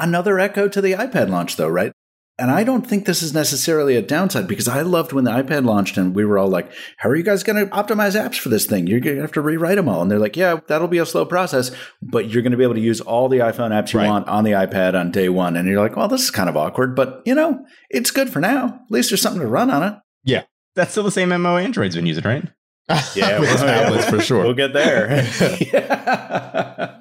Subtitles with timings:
[0.00, 1.92] another echo to the iPad launch, though, right?
[2.38, 5.66] And I don't think this is necessarily a downside because I loved when the iPad
[5.66, 8.48] launched and we were all like, how are you guys going to optimize apps for
[8.48, 8.86] this thing?
[8.86, 10.00] You're going to have to rewrite them all.
[10.00, 12.76] And they're like, yeah, that'll be a slow process, but you're going to be able
[12.76, 14.08] to use all the iPhone apps you Right.
[14.08, 15.54] want on the iPad on day one.
[15.54, 18.40] And you're like, well, this is kind of awkward, but you know, it's good for
[18.40, 18.66] now.
[18.68, 19.94] At least there's something to run on it.
[20.24, 20.44] Yeah.
[20.76, 22.44] That's still the same MO Android's been using, right?
[22.88, 24.44] with tablets for sure.
[24.44, 25.28] We'll get there.
[25.60, 26.96] Yeah.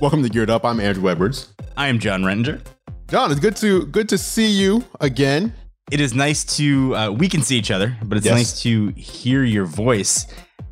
[0.00, 0.64] Welcome to Geared Up.
[0.64, 1.52] I'm Andru Edwards.
[1.76, 2.60] I am Jon Rettinger.
[3.08, 5.52] Jon, it's good to good to see you again.
[5.90, 8.34] It is nice to, uh, we can see each other, but it's Yes.
[8.36, 10.26] nice to hear your voice.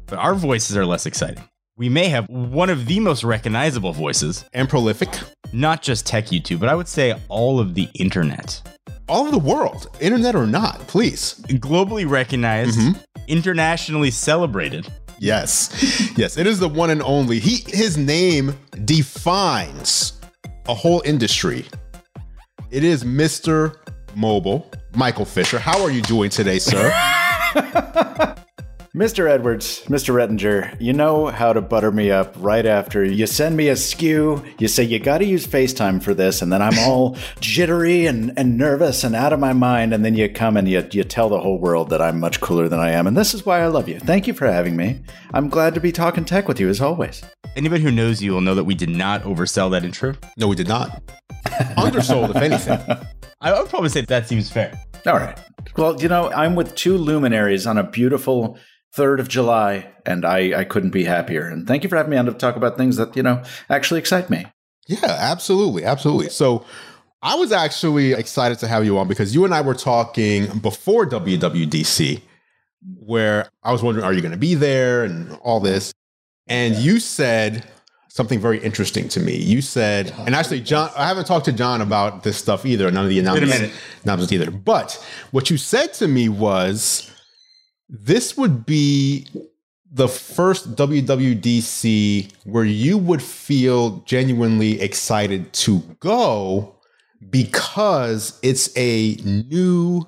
[0.07, 1.43] But our voices are less exciting.
[1.77, 5.11] We may have one of the most recognizable voices, And prolific.
[5.53, 8.63] not just tech YouTube, but I would say all of the internet.
[9.09, 11.35] All of the world, internet or not, please.
[11.49, 12.97] Globally recognized, Mhm.
[13.27, 14.87] internationally celebrated.
[15.19, 16.13] Yes.
[16.17, 17.39] Yes, it is the one and only.
[17.39, 20.21] He his name defines
[20.67, 21.67] a whole industry.
[22.71, 23.77] It is Mr.
[24.15, 25.59] Mobile, Michael Fisher.
[25.59, 26.93] How are you doing today, sir?
[28.95, 29.29] Mr.
[29.29, 30.15] Edwards, Mr.
[30.15, 34.43] Rettinger, you know how to butter me up right after you send me a skew.
[34.59, 38.33] You say you got to use FaceTime for this, and then I'm all jittery and,
[38.39, 39.93] and nervous and out of my mind.
[39.93, 42.67] And then you come and you, you tell the whole world that I'm much cooler
[42.67, 43.07] than I am.
[43.07, 43.99] And this is why I love you.
[44.01, 45.03] Thank you for having me.
[45.35, 47.23] I'm glad to be talking tech with you as always.
[47.57, 50.15] Anybody who knows you will know that we did not oversell that intro.
[50.39, 51.03] no, we did not.
[51.77, 52.81] Undersold, if anything.
[53.43, 54.83] I would probably say that seems fair.
[55.07, 55.39] All right.
[55.77, 58.59] Well, you know, I'm with two luminaries on a beautiful
[58.97, 61.47] 3rd of July, and I, I couldn't be happier.
[61.47, 64.01] And thank you for having me on to talk about things that, you know, actually
[64.01, 64.47] excite me.
[64.87, 65.85] Yeah, absolutely.
[65.85, 66.31] Absolutely.
[66.31, 66.65] So
[67.23, 71.07] I was actually excited to have you on because you and I were talking before
[71.07, 72.23] WWDC,
[73.01, 75.93] where I was wondering, are you going to be there and all this?
[76.47, 77.69] And you said
[78.09, 79.37] something very interesting to me.
[79.37, 83.05] You said, and actually, Jon, I haven't talked to Jon about this stuff either, none
[83.05, 84.51] of the announcements, announcements either.
[84.51, 87.08] But what you said to me was,
[87.89, 89.27] this would be
[89.91, 96.77] the first WWDC where you would feel genuinely excited to go
[97.31, 100.03] because it's a new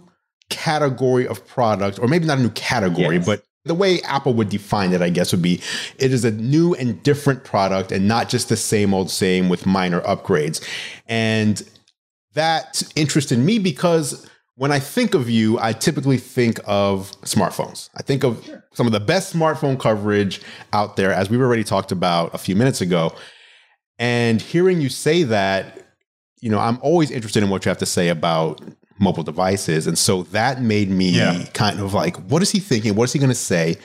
[0.51, 3.27] category of product, or maybe not a new category, Yes.
[3.27, 5.61] but the way Apple would define it, I guess, would be
[5.99, 9.67] it is a new and different product and not just the same old same with
[9.67, 10.63] minor upgrades.
[11.09, 11.63] And
[12.35, 14.27] that interested me because
[14.61, 17.89] when I think of you, I typically think of smartphones.
[17.97, 20.43] I think of some of the best smartphone coverage
[20.75, 23.15] out there, as we've already talked about a few minutes ago.
[23.99, 25.79] And hearing you say that,
[26.43, 28.61] you know, I'm always interested in what you have to say about
[28.99, 29.87] mobile devices.
[29.87, 31.43] And so that made me Yeah.
[31.55, 32.95] kind of like, what is he thinking?
[32.95, 33.79] What is he going to say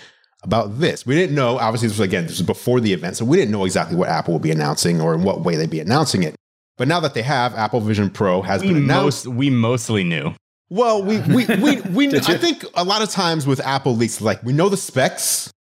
[0.44, 1.06] about this?
[1.06, 1.58] We didn't know.
[1.58, 3.16] Obviously, this was again, this was before the event.
[3.16, 5.70] So we didn't know exactly what Apple would be announcing or in what way they'd
[5.70, 6.36] be announcing it.
[6.78, 9.26] But now that they have, Apple Vision Pro has We, been announced.
[9.26, 10.34] most, we mostly knew.
[10.76, 14.44] Well, we we we, we I think a lot of times with Apple leaks, like
[14.44, 15.54] we know the specs,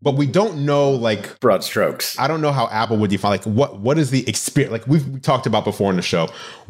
[0.00, 2.16] but we don't know like Broad strokes.
[2.16, 5.20] I don't know how Apple would define like what what is the experience like we've
[5.20, 6.28] talked about before in the show.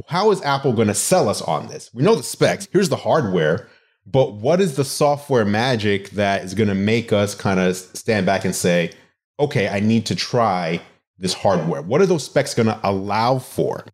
[0.08, 1.90] How is Apple going to sell us on this?
[1.92, 2.66] We know the specs.
[2.72, 3.68] Here's the hardware,
[4.06, 8.24] but what is the software magic that is going to make us kind of stand
[8.24, 8.92] back and say,
[9.38, 10.80] okay, I need to try
[11.18, 11.82] this hardware.
[11.82, 13.84] What are those specs going to allow for?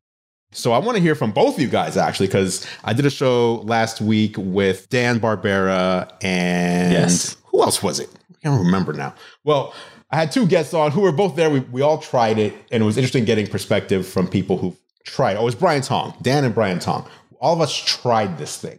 [0.51, 3.11] So I want to hear from both of you guys actually, because I did a
[3.11, 7.37] show last week with Dan Barbera and Yes.
[7.47, 8.09] who else was it?
[8.31, 9.15] I can't remember now.
[9.45, 9.75] Well,
[10.11, 11.51] I had two guests on who were both there.
[11.51, 15.37] We, we all tried it, and it was interesting getting perspective from people who tried.
[15.37, 17.07] Oh, it was Brian Tong, Dan and Brian Tong.
[17.41, 18.79] All of us tried this thing,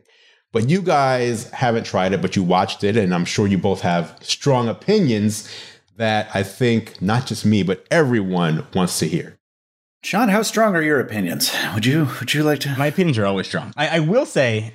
[0.52, 3.82] but you guys haven't tried it, but you watched it, and I'm sure you both
[3.82, 5.48] have strong opinions
[5.98, 9.38] that I think not just me, but everyone wants to hear.
[10.02, 11.52] Sean, how strong are your opinions?
[11.74, 13.74] Would you would you like to My opinions are always strong.
[13.76, 14.74] I, I will say,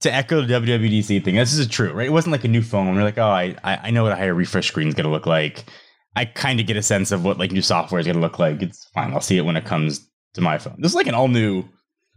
[0.00, 2.08] to echo the WWDC thing, this is true, right?
[2.08, 2.94] It wasn't like a new phone.
[2.94, 5.10] We're like, oh, I, I I know what a higher refresh screen is going to
[5.10, 5.64] look like.
[6.16, 8.38] I kind of get a sense of what like new software is going to look
[8.38, 8.62] like.
[8.62, 9.12] It's fine.
[9.12, 10.76] I'll see it when it comes to my phone.
[10.78, 11.64] This is like an all new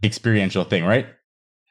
[0.02, 1.06] experiential thing, right?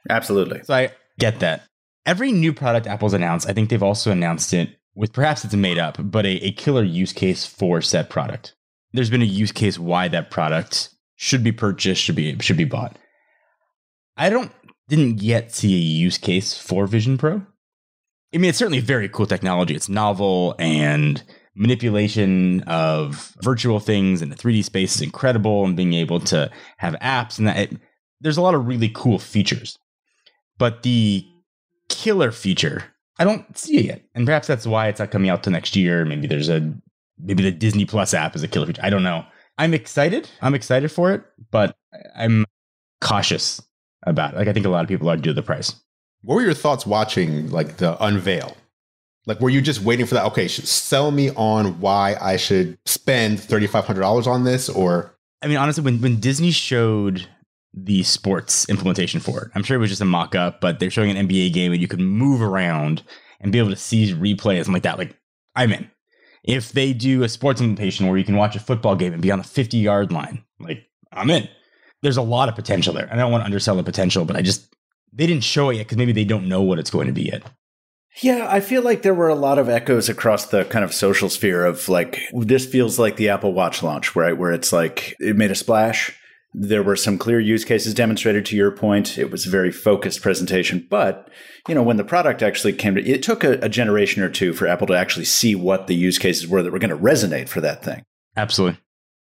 [0.10, 0.64] Absolutely.
[0.64, 1.64] So I get that.
[2.06, 5.78] Every new product Apple's announced, I think they've also announced it with perhaps it's made
[5.78, 8.56] up, but a, a killer use case for said product.
[8.94, 12.66] There's been a use case why that product should be purchased, should be should be
[12.66, 12.98] bought.
[14.16, 14.52] I don't
[14.88, 17.42] didn't yet see a use case for Vision Pro.
[18.34, 19.76] I mean, it's certainly very cool technology.
[19.76, 21.24] It's novel and
[21.56, 26.94] manipulation of virtual things in the 3D space is incredible, and being able to have
[26.96, 27.58] apps and that.
[27.58, 27.78] It,
[28.20, 29.78] there's a lot of really cool features,
[30.58, 31.26] but the
[31.90, 32.84] killer feature,
[33.20, 35.76] I don't see it yet, and perhaps that's why it's not coming out till next
[35.76, 36.04] year.
[36.06, 36.74] Maybe there's a
[37.20, 38.82] maybe the Disney Plus app is a killer feature.
[38.84, 39.26] I don't know.
[39.58, 40.30] I'm excited.
[40.42, 41.76] I'm excited for it, but
[42.16, 42.46] I'm
[43.02, 43.62] cautious
[44.04, 44.38] about it.
[44.38, 45.76] Like I think a lot of people are due to the price.
[46.22, 48.56] What were your thoughts watching like the unveil?
[49.26, 50.26] Like, were you just waiting for that?
[50.28, 55.18] Okay, sell me on why I should spend thirty five hundred dollars on this, or
[55.42, 57.28] I mean, honestly, when when Disney showed
[57.74, 60.90] the sports implementation for it, I'm sure it was just a mock up, but they're
[60.90, 63.04] showing an NBA game and you could move around
[63.42, 64.98] and be able to see replay and something like that.
[64.98, 65.16] Like,
[65.56, 65.92] I'm in.
[66.48, 69.32] If they do a sports implementation where you can watch a football game and be
[69.32, 71.48] on the 50 yard line, like, I'm in.
[72.02, 73.10] There's a lot of potential there.
[73.12, 74.74] I don't want to undersell the potential, but I just
[75.14, 77.24] they didn't show it yet because maybe they don't know what it's going to be
[77.24, 77.44] yet.
[78.22, 81.30] Yeah, I feel like there were a lot of echoes across the kind of social
[81.30, 84.36] sphere of like this feels like the Apple Watch launch, right?
[84.36, 86.17] Where it's like it made a splash.
[86.60, 89.18] There were some clear use cases demonstrated to your point.
[89.18, 90.88] It was a very focused presentation.
[90.90, 91.30] But,
[91.68, 94.54] you know, when the product actually came to it took a, a generation or two
[94.54, 97.48] for Apple to actually see what the use cases were that were going to resonate
[97.48, 98.04] for that thing.
[98.36, 98.80] Absolutely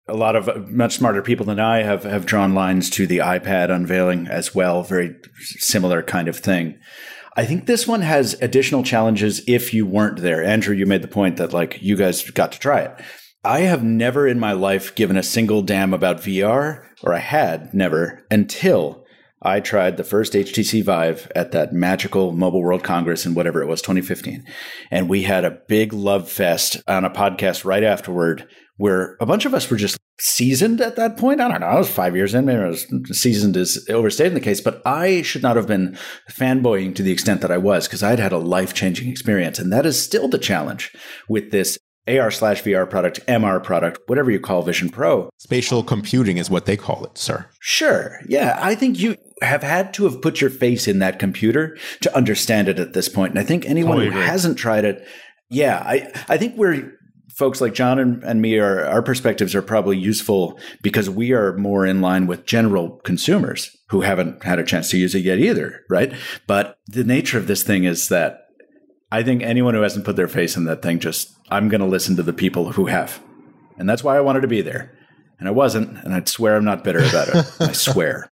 [0.08, 3.19] a lot of uh, much smarter people than I have have drawn lines to the
[3.19, 4.82] iPad unveiling as well.
[4.82, 6.78] Very similar kind of thing.
[7.37, 10.38] I think this one has additional challenges if you weren't there.
[10.38, 13.00] Andru, you made the point that like you guys got to try it.
[13.44, 17.75] I have never in my life given a single damn about VR, or I had
[17.75, 19.05] never until
[19.43, 23.67] I tried the first HTC Vive at that magical Mobile World Congress in whatever it
[23.67, 24.44] was, 2015.
[24.93, 28.47] And we had a big love fest on a podcast right afterward
[28.77, 31.41] where a bunch of us were just seasoned at that point.
[31.41, 31.67] I don't know.
[31.67, 32.45] I was five years in.
[32.45, 35.99] Maybe I was seasoned is overstating the case, but I should not have been
[36.31, 39.59] fanboying to the extent that I was because I'd had a life changing experience.
[39.59, 40.93] And that is still the challenge
[41.29, 41.77] with this
[42.08, 45.31] AR slash VR product, MR product, whatever you call Vision Pro.
[45.38, 47.46] Spatial computing is what they call it, sir.
[47.60, 48.19] Sure.
[48.26, 48.58] Yeah.
[48.60, 52.69] I think you have had to have put your face in that computer to understand
[52.69, 53.32] it at this point.
[53.32, 54.26] And I think anyone totally who agree.
[54.26, 55.06] hasn't tried it,
[55.49, 56.93] yeah, I, I think we're
[57.34, 61.56] folks like John and, and me are our perspectives are probably useful because we are
[61.56, 65.38] more in line with general consumers who haven't had a chance to use it yet
[65.38, 66.12] either, right?
[66.46, 68.42] But the nature of this thing is that
[69.12, 71.87] I think anyone who hasn't put their face in that thing just I'm going to
[71.87, 73.23] listen to the people who have.
[73.76, 74.91] And that's why I wanted to be there.
[75.38, 77.53] And I wasn't, and I swear I'm not bitter about it.
[77.61, 78.32] I swear.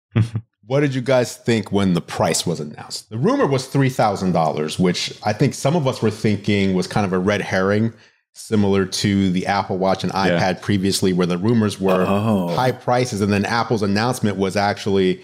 [0.65, 3.09] What did you guys think when the price was announced?
[3.09, 7.11] The rumor was $3,000, which I think some of us were thinking was kind of
[7.11, 7.91] a red herring
[8.33, 10.59] similar to the Apple Watch and iPad yeah.
[10.61, 12.55] previously, where the rumors were oh.
[12.55, 15.21] high prices, and then Apple's announcement was actually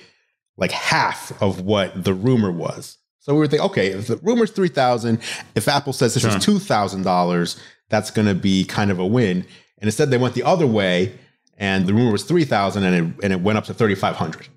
[0.58, 2.98] like half of what the rumor was.
[3.26, 5.20] So we were thinking, okay, if the rumor's three thousand,
[5.56, 6.38] if Apple says this sure.
[6.38, 9.38] is two thousand dollars, that's going to be kind of a win.
[9.80, 11.18] And instead, they went the other way,
[11.58, 14.18] and the rumor was three thousand, and it and it went up to thirty five
[14.18, 14.48] hundred.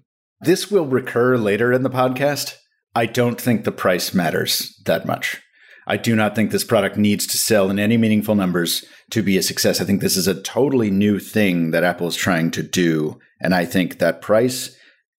[0.43, 2.57] This will recur later in the podcast.
[2.95, 5.41] I don't think the price matters that much.
[5.87, 9.39] I do not think this product needs to sell in any meaningful numbers to be
[9.39, 9.81] a success.
[9.81, 13.19] I think this is a totally new thing that Apple is trying to do.
[13.41, 14.77] And I think that price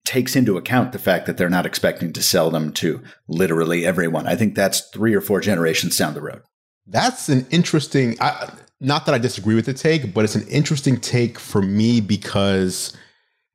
[0.10, 4.26] takes into account the fact that they're not expecting to sell them to literally everyone.
[4.26, 6.42] I think that's three or four generations down the road.
[6.88, 11.00] That's an interesting, I, not that I disagree with the take, but it's an interesting
[11.00, 12.98] take for me because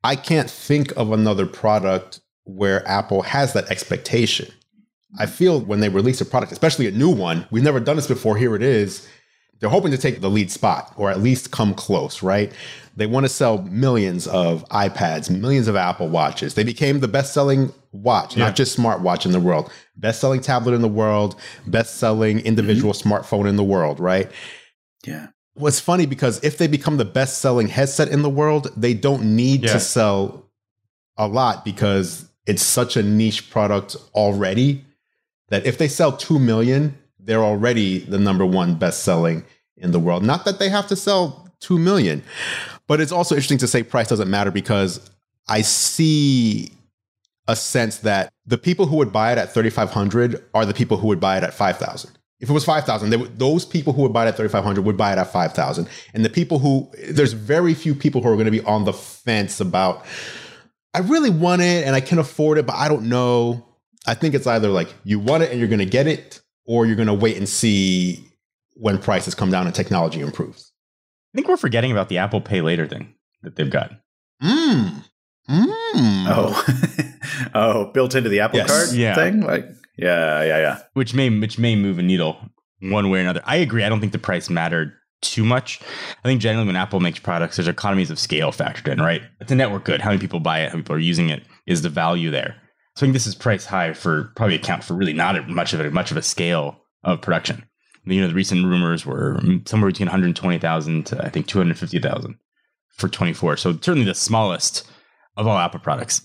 [0.05, 4.49] I can't think of another product where Apple has that expectation.
[5.19, 8.07] I feel when they release a product, especially a new one, we've never done this
[8.07, 8.37] before.
[8.37, 9.05] Here it is.
[9.59, 12.51] They're hoping to take the lead spot or at least come close, right?
[12.97, 16.53] They want to sell millions of iPads, millions of Apple Watches.
[16.53, 18.45] They became the best selling watch, yeah.
[18.45, 22.93] not just smartwatch in the world, best selling tablet in the world, best selling individual
[22.93, 23.11] mm-hmm.
[23.11, 24.31] smartphone in the world, right?
[25.05, 25.27] Yeah.
[25.53, 29.35] What's funny because if they become the best selling headset in the world, they don't
[29.35, 29.73] need yeah.
[29.73, 30.49] to sell
[31.17, 34.83] a lot because it's such a niche product already
[35.49, 39.43] that if they sell 2 million, they're already the number one best selling
[39.77, 40.23] in the world.
[40.23, 42.23] Not that they have to sell 2 million,
[42.87, 45.09] but it's also interesting to say price doesn't matter because
[45.47, 46.71] I see
[47.47, 51.07] a sense that the people who would buy it at 3500 are the people who
[51.07, 54.29] would buy it at 5000 if it was 5000 those people who would buy it
[54.29, 58.21] at 3500 would buy it at 5000 and the people who there's very few people
[58.21, 60.03] who are going to be on the fence about
[60.95, 63.63] i really want it and i can afford it but i don't know.
[64.07, 66.85] I think it's either like you want it and you're going to get it, or
[66.85, 68.24] you're going to wait and see
[68.75, 70.71] when prices come down and technology improves.
[71.33, 73.91] I think we're forgetting about the Apple Pay Later thing that they've got.
[74.41, 75.03] Mm.
[75.49, 76.25] Mm.
[76.27, 76.65] Oh,
[77.53, 78.69] oh, built into the Apple yes.
[78.69, 79.15] Card yeah.
[79.15, 79.65] thing, like
[79.97, 80.79] yeah, yeah, yeah.
[80.93, 82.37] Which may which may move a needle
[82.81, 83.41] one way or another.
[83.45, 83.83] I agree.
[83.83, 85.79] I don't think the price mattered too much.
[86.23, 89.21] I think generally when Apple makes products, there's economies of scale factored in, right?
[89.39, 90.01] It's a network good.
[90.01, 90.69] How many people buy it?
[90.69, 91.43] How many people are using it?
[91.65, 92.55] Is the value there?
[92.95, 95.79] So I think this is price high for probably account for really not much of
[95.79, 97.65] a much of a scale of production.
[98.05, 102.37] You know, the recent rumors were somewhere between 120,000 to I think 250,000
[102.95, 103.57] for 24.
[103.57, 104.87] So certainly the smallest
[105.37, 106.21] of all Apple products.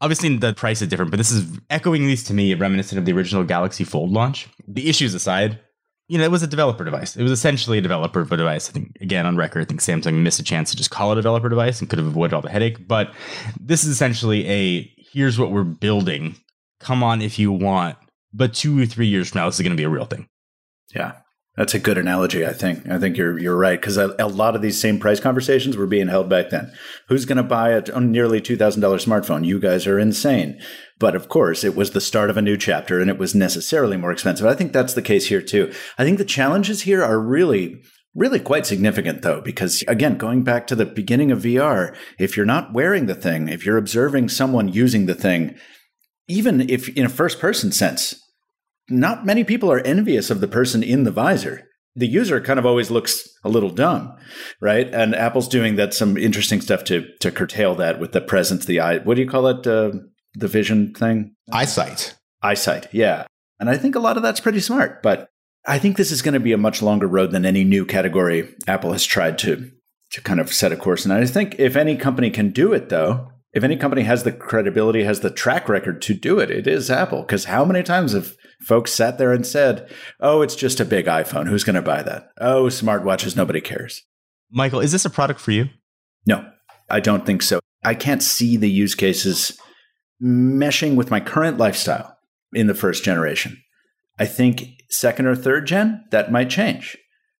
[0.00, 3.12] Obviously, the price is different, but this is echoing these to me reminiscent of the
[3.12, 4.48] original Galaxy Fold launch.
[4.68, 5.58] The issues aside,
[6.06, 7.16] you know, it was a developer device.
[7.16, 8.68] It was essentially a developer device.
[8.68, 11.14] I think, again, on record, I think Samsung missed a chance to just call it
[11.14, 12.86] a developer device and could have avoided all the headache.
[12.86, 13.12] But
[13.60, 16.36] this is essentially a here's what we're building.
[16.78, 17.96] Come on if you want.
[18.32, 20.27] But two or three years from now, this is going to be a real thing.
[20.94, 21.12] Yeah.
[21.58, 22.88] That's a good analogy, I think.
[22.88, 25.88] I think you're you're right because a, a, lot of these same price conversations were
[25.88, 26.72] being held back then.
[27.08, 29.44] Who's going to buy a nearly two thousand dollars smartphone?
[29.44, 30.60] You guys are insane.
[31.00, 33.96] But of course, it was the start of a new chapter, and it was necessarily
[33.96, 34.46] more expensive.
[34.46, 35.72] I think that's the case here too.
[35.98, 37.82] I think the challenges here are really
[38.14, 42.46] really quite significant though because again going back to the beginning of VR if you're
[42.46, 45.54] not wearing the thing if you're observing someone using the thing
[46.26, 48.18] even if in a first person sense
[48.88, 51.64] not many people are envious of the person in the visor.
[51.96, 54.16] The user kind of always looks a little dumb,
[54.60, 54.92] right?
[54.94, 58.80] And Apple's doing that some interesting stuff to to curtail that with the presence, the
[58.80, 58.98] eye.
[58.98, 59.66] What do you call it?
[59.66, 59.92] Uh,
[60.34, 61.34] the vision thing?
[61.52, 62.14] Eyesight.
[62.42, 62.88] Eyesight.
[62.92, 63.26] Yeah.
[63.58, 65.28] And I think a lot of that's pretty smart, but
[65.66, 68.54] I think this is going to be a much longer road than any new category
[68.66, 69.70] Apple has tried to
[70.12, 71.04] to kind of set a course.
[71.04, 74.32] And I think if any company can do it, though, if any company has the
[74.32, 77.22] credibility, has the track record to do it, it is Apple.
[77.22, 79.90] Because how many times have folks sat there and said,
[80.20, 81.48] oh, it's just a big iPhone.
[81.48, 82.28] Who's going to buy that?
[82.40, 84.02] Oh, smartwatches, nobody cares.
[84.50, 85.68] Michael, is this a product for you?
[86.26, 86.48] No,
[86.90, 87.60] I don't think so.
[87.84, 89.58] I can't see the use cases
[90.22, 92.16] meshing with my current lifestyle
[92.52, 93.62] in the first generation.
[94.18, 96.96] I think second or third gen, that might change.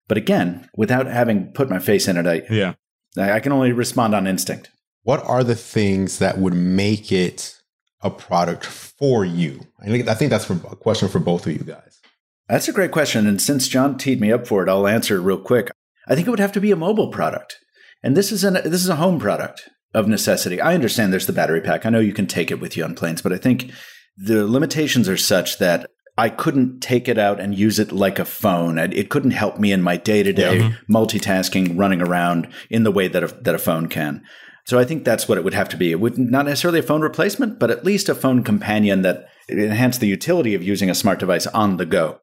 [0.06, 2.74] But again, without having put my face in it, I, yeah.
[3.18, 4.70] I can only respond on instinct.
[5.08, 7.56] What are the things that would make it
[8.02, 9.66] a product for you?
[9.80, 11.98] I think, I think that's a question for both of you guys.
[12.46, 13.26] That's a great question.
[13.26, 15.70] And since Jon teed me up for it, I'll answer it real quick.
[16.08, 17.56] I think it would have to be a mobile product.
[18.02, 20.60] And this is an this is a home product of necessity.
[20.60, 21.86] I understand there's the battery pack.
[21.86, 23.72] I know you can take it with you on planes, but I think
[24.18, 25.88] the limitations are such that
[26.18, 28.76] I couldn't take it out and use it like a phone.
[28.76, 33.08] It couldn't help me in my day to day multitasking, running around in the way
[33.08, 34.22] that a, that a phone can.
[34.68, 35.92] So I think that's what it would have to be.
[35.92, 39.96] It would not necessarily a phone replacement, but at least a phone companion that enhance
[39.96, 42.20] the utility of using a smart device on the go.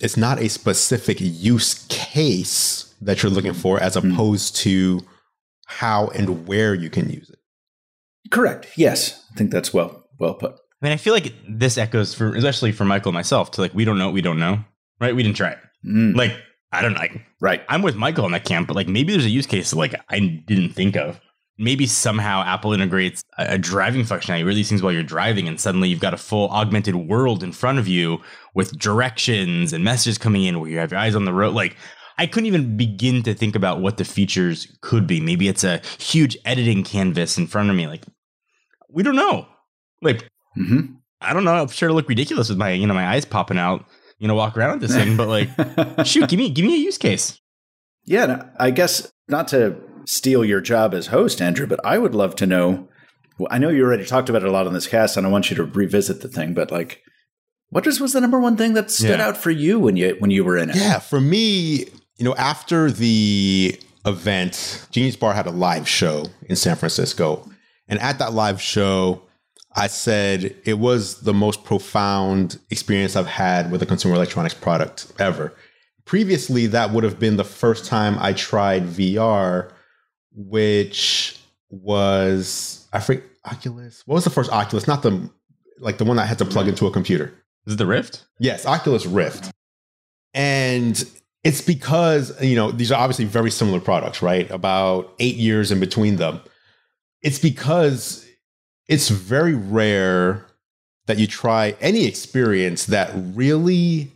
[0.00, 4.10] It's not a specific use case that you're looking for as hmm.
[4.10, 4.62] opposed mm-hmm.
[4.64, 5.06] to
[5.66, 7.38] how and where you can use it.
[8.32, 8.66] Correct.
[8.76, 9.24] Yes.
[9.32, 10.50] I think that's well well put.
[10.50, 13.72] I mean, I feel like this echoes for especially for Michael and myself to like
[13.72, 14.64] we don't know what we don't know.
[15.00, 15.14] Right?
[15.14, 15.58] We didn't try it.
[15.86, 16.16] Mm.
[16.16, 16.32] Like
[16.72, 16.98] I don't know.
[16.98, 17.62] Like, right.
[17.68, 20.18] I'm with Michael on that camp, but like maybe there's a use case like I
[20.18, 21.20] didn't think of
[21.58, 26.00] maybe somehow Apple integrates a, driving functionality, release things while you're driving, and suddenly you've
[26.00, 28.20] got a full augmented world in front of you
[28.54, 31.54] with directions and messages coming in where you have your eyes on the road.
[31.54, 31.76] Like,
[32.18, 35.20] I couldn't even begin to think about what the features could be.
[35.20, 37.86] Maybe it's a huge editing canvas in front of me.
[37.86, 38.04] Like,
[38.88, 39.46] we don't know.
[40.02, 40.94] Like, mm-hmm.
[41.20, 41.54] I don't know.
[41.54, 43.84] I'm sure to look ridiculous with my, you know, my eyes popping out.
[44.18, 45.48] You know, walk around with this thing, but like,
[46.06, 47.40] shoot, give me, give me a use case.
[48.04, 52.36] Yeah, I guess not to steal your job as host, Andru, but I would love
[52.36, 52.88] to know.
[53.38, 55.30] Well, I know you already talked about it a lot on this cast, and I
[55.30, 56.54] want you to revisit the thing.
[56.54, 57.02] But like,
[57.70, 59.26] what just was the number one thing that stood yeah.
[59.26, 60.76] out for you when you when you were in it?
[60.76, 66.56] Yeah, for me, you know, after the event, Genius Bar had a live show in
[66.56, 67.48] San Francisco,
[67.88, 69.22] and at that live show,
[69.74, 75.12] I said it was the most profound experience I've had with a consumer electronics product
[75.18, 75.52] ever.
[76.04, 79.72] Previously, that would have been the first time I tried VR
[80.34, 81.38] which
[81.70, 84.02] was I forget Oculus.
[84.06, 84.86] What was the first Oculus?
[84.86, 85.30] Not the
[85.78, 87.32] like the one that had to plug into a computer.
[87.66, 88.24] Is it the Rift?
[88.38, 89.50] Yes, Oculus Rift.
[90.34, 91.02] And
[91.44, 94.50] it's because, you know, these are obviously very similar products, right?
[94.50, 96.40] About eight years in between them.
[97.22, 98.26] It's because
[98.88, 100.46] it's very rare
[101.06, 104.10] that you try any experience that really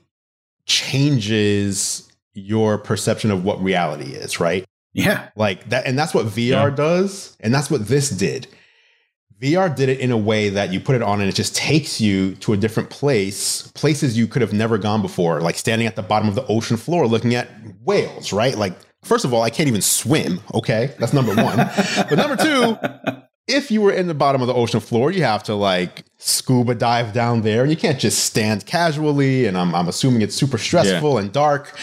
[0.66, 4.64] changes your perception of what reality is, right?
[4.92, 5.28] Yeah.
[5.37, 5.87] Like that.
[5.87, 6.71] And that's what VR yeah.
[6.71, 7.37] does.
[7.40, 8.47] And that's what this did.
[9.40, 12.00] VR did it in a way that you put it on and it just takes
[12.00, 15.95] you to a different place, places you could have never gone before, like standing at
[15.95, 17.49] the bottom of the ocean floor looking at
[17.85, 18.57] whales, right?
[18.57, 20.40] Like, first of all, I can't even swim.
[20.54, 20.92] Okay.
[20.99, 21.57] That's number one.
[21.97, 22.76] but number two,
[23.49, 26.75] if you were in the bottom of the ocean floor, you have to like scuba
[26.75, 27.62] dive down there.
[27.62, 29.47] and You can't just stand casually.
[29.47, 31.21] And I'm, I'm assuming it's super stressful yeah.
[31.21, 31.76] and dark.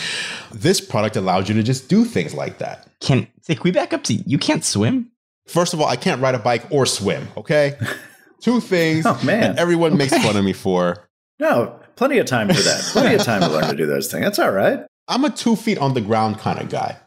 [0.54, 2.88] This product allows you to just do things like that.
[3.02, 5.12] Can, can we back up to you can't swim?
[5.48, 7.28] First of all, I can't ride a bike or swim.
[7.36, 7.78] Okay.
[8.42, 9.58] Two things oh, man.
[9.58, 9.98] everyone okay.
[9.98, 11.08] makes fun of me for.
[11.40, 12.82] No, plenty of time for that.
[12.92, 14.24] Plenty of time to learn to do those things.
[14.24, 14.82] That's all right.
[15.08, 16.98] I'm a two feet on the ground kind of guy.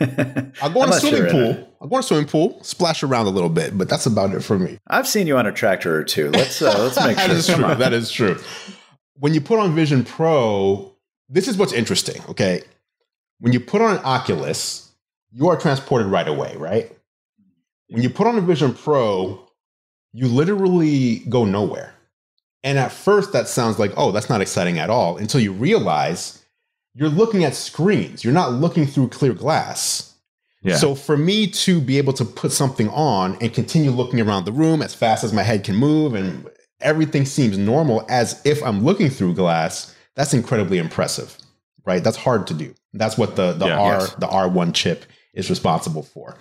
[0.62, 1.76] I'll go in a swimming sure pool.
[1.80, 4.40] I'll go in a swimming pool, splash around a little bit, but that's about it
[4.40, 4.78] for me.
[4.86, 6.30] I've seen you on a tractor or two.
[6.30, 7.28] Let's uh, let's make sure.
[7.28, 7.74] that is true.
[7.74, 8.38] That is true.
[9.18, 10.94] When you put on Vision Pro,
[11.28, 12.22] this is what's interesting.
[12.28, 12.62] Okay,
[13.40, 14.90] when you put on an Oculus,
[15.32, 16.90] you are transported right away, right?
[17.88, 19.46] When you put on a Vision Pro,
[20.12, 21.94] you literally go nowhere.
[22.62, 26.39] And at first, that sounds like, oh, that's not exciting at all, until you realize
[26.94, 28.24] you're looking at screens.
[28.24, 30.14] You're not looking through clear glass.
[30.62, 30.76] Yeah.
[30.76, 34.52] So for me to be able to put something on and continue looking around the
[34.52, 36.48] room as fast as my head can move and
[36.80, 41.36] everything seems normal as if I'm looking through glass, that's incredibly impressive.
[41.86, 42.04] Right?
[42.04, 42.74] That's hard to do.
[42.92, 44.14] That's what the the yeah, R yes.
[44.16, 45.04] the R1 chip
[45.34, 46.36] is responsible for.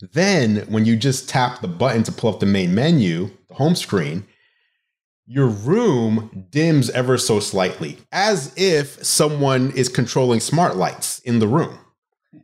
[0.00, 3.74] Then when you just tap the button to pull up the main menu, the home
[3.74, 4.26] screen,
[5.28, 11.46] your room dims ever so slightly, as if someone is controlling smart lights in the
[11.46, 11.78] room.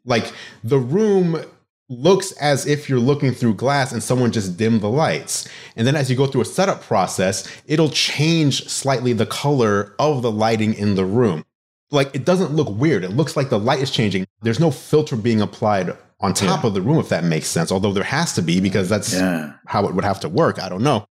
[0.05, 0.31] Like
[0.63, 1.43] the room
[1.89, 5.49] looks as if you're looking through glass and someone just dimmed the lights.
[5.77, 10.21] And then as you go through a setup process, it'll change slightly the color of
[10.21, 11.45] the lighting in the room.
[11.91, 13.03] Like it doesn't look weird.
[13.03, 14.27] It looks like the light is changing.
[14.43, 16.69] There's no filter being applied on top yeah.
[16.69, 17.73] of the room, if that makes sense.
[17.73, 19.55] Although there has to be because that's yeah.
[19.67, 20.63] how it would have to work.
[20.63, 21.07] I don't know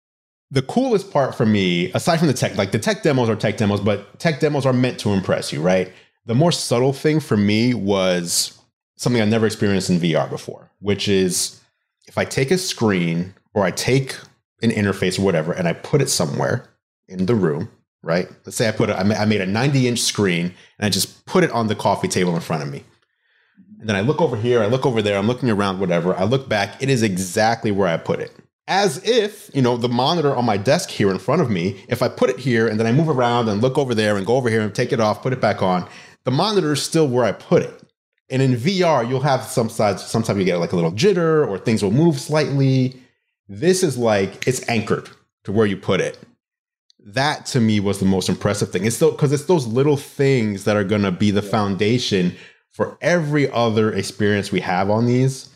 [0.52, 3.58] the coolest part for me, aside from the tech, like the tech demos are tech
[3.58, 5.92] demos, but tech demos are meant to impress you, right?
[6.26, 8.60] The more subtle thing for me was
[8.98, 11.62] something I never experienced in VR before, which is
[12.06, 14.18] if I take a screen or I take
[14.62, 16.70] an interface or whatever and I put it somewhere
[17.08, 17.72] in the room,
[18.04, 18.30] right?
[18.46, 21.46] Let's say I put it, I made a 90 inch screen and I just put
[21.46, 22.84] it on the coffee table in front of me.
[23.80, 26.16] And then I look over here, I look over there, I'm looking around, whatever.
[26.16, 28.32] I look back, it is exactly where I put it
[28.68, 32.02] as if, you know, the monitor on my desk here in front of me, if
[32.02, 34.36] I put it here and then I move around and look over there and go
[34.36, 35.88] over here and take it off, put it back on,
[36.24, 37.82] the monitor is still where I put it.
[38.30, 41.58] And in VR, you'll have some sides, sometimes you get like a little jitter or
[41.58, 42.96] things will move slightly.
[43.50, 45.10] This is like it's anchored
[45.44, 46.18] to where you put it.
[47.04, 48.86] That to me was the most impressive thing.
[48.86, 52.36] It's still because it's those little things that are going to be the foundation
[52.70, 55.50] for every other experience we have on these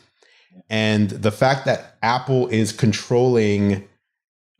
[0.69, 3.87] and the fact that Apple is controlling,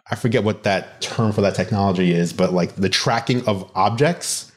[0.10, 4.51] I forget what that term for that technology is, but like the tracking of objects,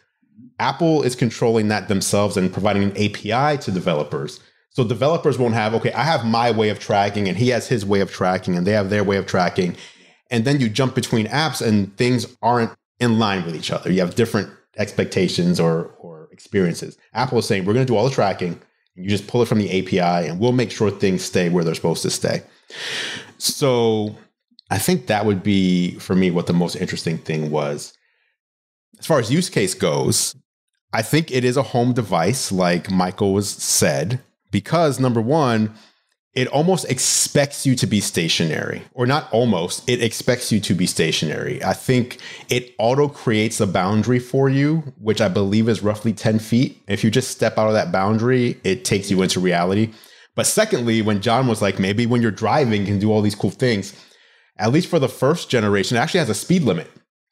[0.61, 4.41] Apple is controlling that themselves and providing an API to developers.
[4.71, 7.85] So developers won't have, okay, I have my way of tracking and he has his
[7.87, 9.77] way of tracking and they have their way of tracking.
[10.31, 13.91] And then you jump between apps and things aren't in line with each other.
[13.91, 16.99] You have different expectations or, or experiences.
[17.15, 18.61] Apple is saying, we're going to do all the tracking
[18.99, 21.75] you just pull it from the API and we'll make sure things stay where they're
[21.75, 22.43] supposed to stay.
[23.39, 24.17] So
[24.71, 27.95] I think that would be for me what the most interesting thing was.
[28.99, 30.35] As far as use case goes,
[30.93, 35.75] I think it is a home device, like Michael was said, because number one,
[36.39, 40.87] it almost expects you to be stationary, or not almost, it expects you to be
[40.87, 41.61] stationary.
[41.65, 46.39] I think it auto creates a boundary for you, which I believe is roughly 10
[46.39, 46.81] feet.
[46.87, 49.93] If you just step out of that boundary, it takes you into reality.
[50.37, 53.35] But secondly, when Jon was like, maybe when you're driving, you can do all these
[53.35, 53.93] cool things,
[54.59, 56.89] at least for the first generation, it actually has a speed limit.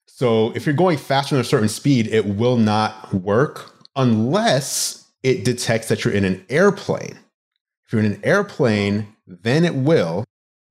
[0.06, 5.44] So if you're going faster than a certain speed, it will not work unless it
[5.44, 7.20] detects that you're in an airplane.
[7.86, 10.24] If you're in an airplane, then it will.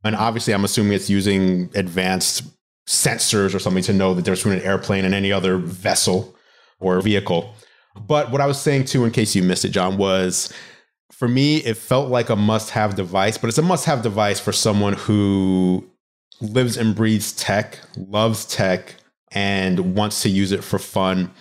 [0.03, 2.43] And obviously, I'm assuming it's using advanced
[2.87, 6.35] sensors or something to know the difference between an airplane and any other vessel
[6.79, 7.55] or vehicle.
[7.95, 10.53] But what I was saying too, in case you missed it, Jon, was
[11.11, 14.39] for me, it felt like a must have device, but it's a must have device
[14.39, 15.89] for someone who
[16.41, 18.95] lives and breathes tech, loves tech,
[19.31, 21.31] and wants to use it for fun.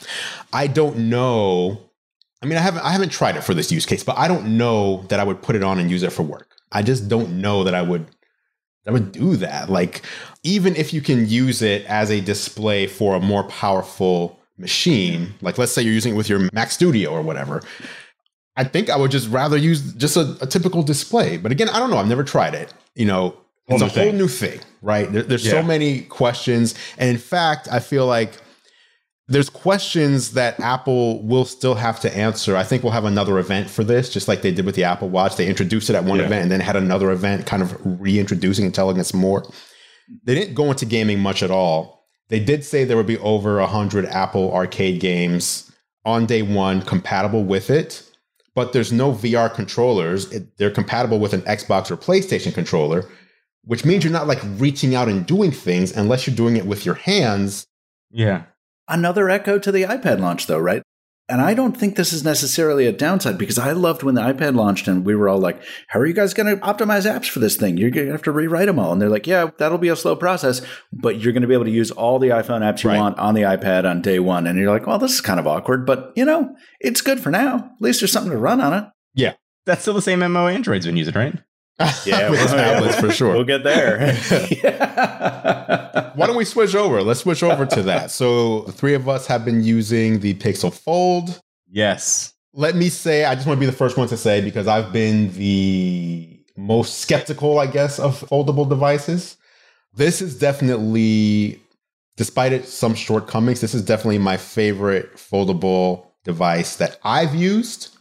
[0.52, 1.90] I don't know
[2.44, 4.59] I mean, I haven't I haven't tried it for this use case, but I don't
[4.59, 6.50] know that I would put it on and use it for work.
[6.70, 8.07] I just don't know that I would
[8.87, 9.70] I would do that.
[9.70, 10.02] Like
[10.42, 15.57] even if you can use it as a display for a more powerful machine, like
[15.57, 17.62] let's say you're using it with your Mac Studio or whatever,
[18.59, 21.38] I think I would just rather use just a, a typical display.
[21.38, 21.96] But again, I don't know.
[21.96, 22.74] I've never tried it.
[22.94, 25.11] You know, it's a whole new thing, right?
[25.11, 25.52] There, there's yeah.
[25.52, 28.35] so many questions, and in fact, I feel like
[29.26, 32.56] there's questions that Apple will still have to answer.
[32.56, 35.08] I think we'll have another event for this, just like they did with the Apple
[35.08, 35.37] Watch.
[35.37, 36.26] They introduced it at one yeah.
[36.26, 39.44] event and then had another event kind of reintroducing and telling us more.
[40.24, 42.04] They didn't go into gaming much at all.
[42.28, 45.72] They did say there would be over 100 Apple arcade games
[46.04, 48.02] on day one compatible with it,
[48.54, 50.30] but there's no VR controllers.
[50.32, 53.08] It, they're compatible with an Xbox or PlayStation controller,
[53.62, 56.84] which means you're not like reaching out and doing things unless you're doing it with
[56.84, 57.66] your hands.
[58.10, 58.44] Yeah
[58.88, 60.82] Another echo to the iPad launch, though, right?
[61.26, 64.54] And I don't think this is necessarily a downside because I loved when the iPad
[64.56, 67.38] launched and we were all like, how are you guys going to optimize apps for
[67.38, 67.78] this thing?
[67.78, 68.92] You're going to have to rewrite them all.
[68.92, 70.60] And they're like, yeah, that'll be a slow process,
[70.92, 72.98] but you're going to be able to use all the iPhone apps you Right.
[72.98, 74.46] want on the iPad on day one.
[74.46, 77.30] And you're like, well, this is kind of awkward, but you know, it's good for
[77.30, 77.56] now.
[77.56, 78.84] At least there's something to run on it.
[79.14, 79.32] Yeah.
[79.64, 81.34] That's still the same MO Android's been using, right?
[81.78, 83.34] with the tablets for sure.
[83.34, 84.16] We'll get there.
[84.62, 86.12] Yeah.
[86.14, 87.02] Why don't we switch over?
[87.02, 88.10] Let's switch over to that.
[88.10, 91.40] So the three of us have been using the Pixel Fold.
[91.68, 92.34] Yes.
[92.52, 94.92] Let me say, I just want to be the first one to say because I've
[94.92, 99.37] been the most skeptical, I guess, of foldable devices.
[99.92, 101.60] This is definitely,
[102.16, 107.93] despite it some shortcomings, this is definitely my favorite foldable device that I've used.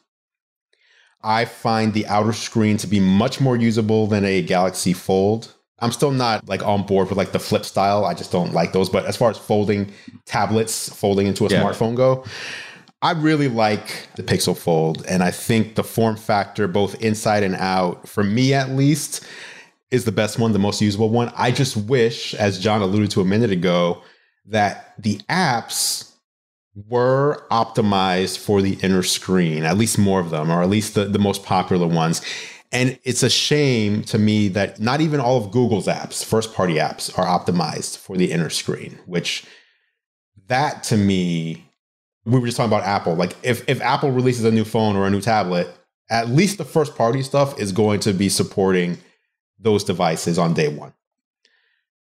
[1.24, 5.54] I find the outer screen to be much more usable than a Galaxy Fold.
[5.80, 8.06] I'm still not like on board with like the flip style.
[8.06, 8.90] I just don't like those.
[8.90, 9.92] But as far as folding
[10.26, 11.62] tablets, folding into a Yeah.
[11.62, 12.24] smartphone go,
[13.02, 15.04] I really like the Pixel Fold.
[15.10, 19.26] And I think the form factor, both inside and out, for me at least,
[19.92, 21.32] is the best one, the most usable one.
[21.36, 24.02] I just wish, as Jon alluded to a minute ago,
[24.46, 26.13] that the apps
[26.76, 31.06] were optimized for the inner screen, at least more of them, or at least the,
[31.06, 32.22] the most popular ones.
[32.72, 36.76] And it's a shame to me that not even all of Google's apps, first party
[36.76, 39.46] apps, are optimized for the inner screen, which
[40.48, 41.70] that to me,
[42.26, 43.14] we were just talking about Apple.
[43.16, 45.68] Like if, if Apple releases a new phone or a new tablet,
[46.10, 48.98] at least the first party stuff is going to be supporting
[49.60, 50.94] those devices on day one.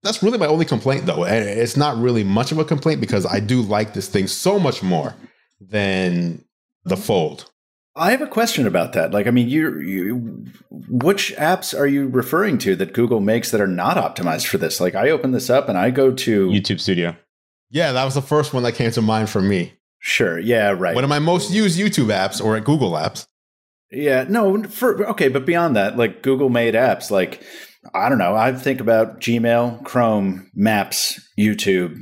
[0.03, 1.23] That's really my only complaint, though.
[1.25, 4.57] And it's not really much of a complaint because I do like this thing so
[4.59, 5.13] much more
[5.59, 6.43] than
[6.85, 7.49] the Fold.
[7.95, 9.11] I have a question about that.
[9.11, 13.59] Like, I mean, you, you, which apps are you referring to that Google makes that
[13.61, 14.79] are not optimized for this?
[14.79, 17.15] Like, I open this up and I go to YouTube Studio.
[17.69, 19.73] Yeah, that was the first one that came to mind for me.
[19.99, 23.27] sure, yeah, right, One of my most used YouTube apps or Google apps.
[23.91, 27.43] yeah, no, for okay, but beyond that, like Google made apps, like
[27.93, 31.97] I don't know, I think about Gmail, Chrome, Maps, YouTube.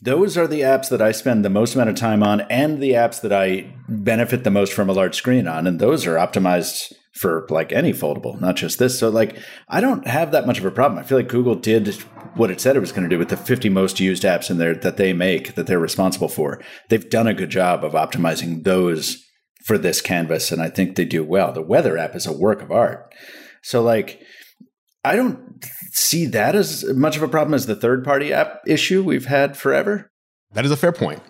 [0.00, 2.92] Those are the apps that I spend the most amount of time on, and the
[2.92, 6.92] apps that I benefit the most from a large screen on, and those are optimized
[7.18, 8.98] for like any foldable, not just this.
[8.98, 9.36] So like
[9.68, 10.98] I don't have that much of a problem.
[10.98, 11.88] I feel like Google did
[12.34, 14.58] what it said it was going to do with the 50 most used apps in
[14.58, 16.62] there that they make that they're responsible for.
[16.88, 19.24] They've done a good job of optimizing those
[19.64, 21.52] for this canvas and I think they do well.
[21.52, 23.12] The weather app is a work of art.
[23.62, 24.22] So like
[25.04, 29.02] I don't see that as much of a problem as the third party app issue
[29.02, 30.10] we've had forever.
[30.52, 31.22] That is a fair point.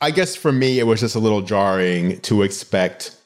[0.00, 3.16] I guess for me, it was just a little jarring to expect.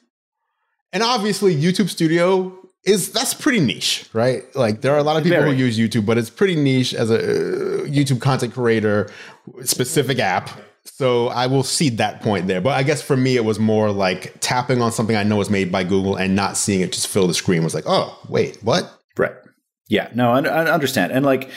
[0.93, 4.43] And obviously, YouTube Studio is that's pretty niche, right?
[4.55, 5.55] Like there are a lot of people Very.
[5.55, 9.09] who use YouTube, but it's pretty niche as a uh, YouTube content creator
[9.63, 10.49] specific app.
[10.83, 12.59] So I will cede that point there.
[12.59, 15.49] But I guess for me, it was more like tapping on something I know is
[15.49, 18.57] made by Google and not seeing it just fill the screen was like, oh, wait,
[18.63, 18.99] what?
[19.17, 19.33] Right.
[19.91, 21.11] Yeah, no, I, I understand.
[21.11, 21.49] And like,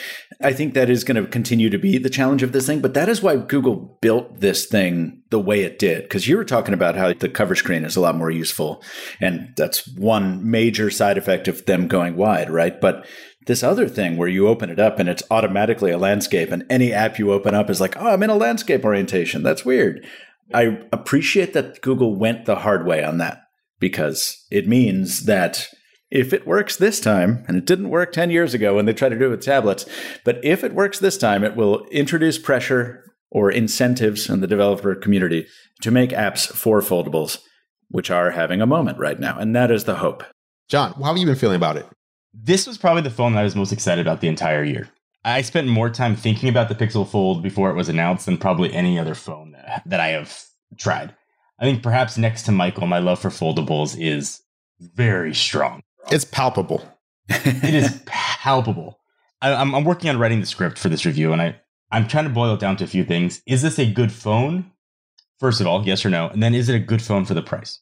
[0.43, 2.93] I think that is going to continue to be the challenge of this thing, but
[2.95, 6.03] that is why Google built this thing the way it did.
[6.03, 8.83] Because you were talking about how the cover screen is a lot more useful.
[9.21, 12.81] And that's one major side effect of them going wide, right?
[12.81, 13.07] But
[13.47, 16.93] this other thing where you open it up and it's automatically a landscape, and any
[16.93, 19.45] app you open up is like, oh, I'm in a landscape orientation.
[19.45, 20.05] That's weird.
[20.53, 23.43] I appreciate that Google went the hard way on that
[23.79, 25.69] because it means that
[26.15, 29.09] if it works this time, and it didn't work 10 years ago when they tried
[29.09, 29.85] to do it with tablets,
[30.25, 34.95] but if it works this time, it will introduce pressure or incentives in the developer
[34.95, 35.45] community
[35.83, 37.41] to make apps for foldables,
[37.89, 39.37] which are having a moment right now.
[39.37, 40.23] And that is the hope.
[40.69, 41.87] Jon, how have you been feeling about it?
[42.33, 44.89] This was probably the phone that I was most excited about the entire year.
[45.25, 48.73] I spent more time thinking about the Pixel Fold before it was announced than probably
[48.73, 50.45] any other phone that, that I have
[50.79, 51.13] tried.
[51.59, 54.43] I think perhaps next to Michael, my love for foldables is
[54.81, 55.83] very strong.
[56.11, 56.83] It's palpable.
[57.29, 59.01] It is palpable.
[59.41, 61.57] I, I'm, I'm working on writing the script for this review, and I,
[61.91, 63.43] I'm trying to boil it down to a few things.
[63.47, 64.71] Is this a good phone?
[65.39, 66.29] First of all, yes or no?
[66.29, 67.81] And then is it a good phone for the price?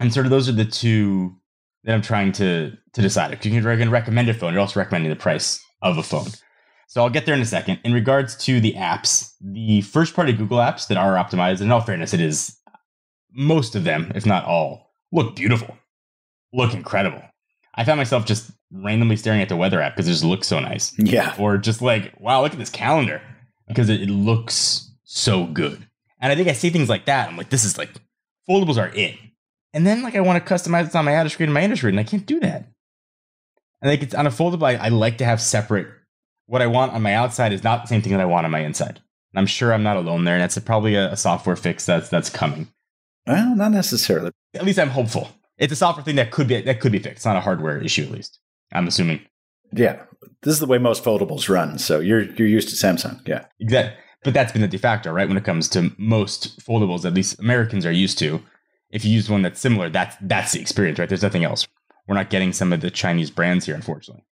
[0.00, 1.36] And sort of those are the two
[1.84, 3.32] that I'm trying to, to decide.
[3.32, 6.28] If you're going to recommend a phone, you're also recommending the price of a phone.
[6.88, 7.80] So I'll get there in a second.
[7.84, 11.80] In regards to the apps, the first party Google apps that are optimized, in all
[11.80, 12.56] fairness, it is
[13.32, 15.76] most of them, if not all, look beautiful,
[16.52, 17.22] look incredible.
[17.76, 20.60] I found myself just randomly staring at the weather app because it just looks so
[20.60, 20.96] nice.
[20.98, 21.34] Yeah.
[21.38, 23.20] Or just like, wow, look at this calendar
[23.68, 25.86] because it, it looks so good.
[26.20, 27.28] And I think I see things like that.
[27.28, 27.90] I'm like, this is like,
[28.48, 29.16] foldables are it.
[29.72, 31.76] And then like I want to customize it on my outer screen and my inner
[31.76, 32.68] screen, and I can't do that.
[33.82, 35.88] And like it's on a foldable, I, I like to have separate.
[36.46, 38.52] What I want on my outside is not the same thing that I want on
[38.52, 39.00] my inside.
[39.32, 42.08] And I'm sure I'm not alone there, and that's probably a, a software fix that's
[42.08, 42.68] that's coming.
[43.26, 44.30] Well, not necessarily.
[44.54, 45.30] At least I'm hopeful.
[45.64, 47.16] It's a software thing that could be that could be fixed.
[47.16, 48.38] It's not a hardware issue, at least.
[48.72, 49.20] I'm assuming.
[49.72, 50.02] Yeah,
[50.42, 51.78] this is the way most foldables run.
[51.78, 53.26] So you're you're used to Samsung.
[53.26, 53.96] Yeah, exactly.
[54.22, 55.26] But that's been the de facto, right?
[55.26, 58.42] When it comes to most foldables, at least Americans are used to.
[58.90, 61.08] If you use one that's similar, that's that's the experience, right?
[61.08, 61.66] There's nothing else.
[62.06, 64.24] We're not getting some of the Chinese brands here, unfortunately.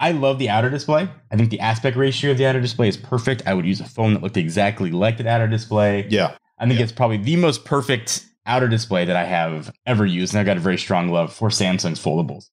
[0.00, 1.10] I love the outer display.
[1.30, 3.42] I think the aspect ratio of the outer display is perfect.
[3.44, 6.06] I would use a phone that looked exactly like the outer display.
[6.08, 6.36] Yeah.
[6.58, 6.84] I think yeah.
[6.84, 10.32] it's probably the most perfect outer display that I have ever used.
[10.32, 12.50] And I've got a very strong love for Samsung's foldables.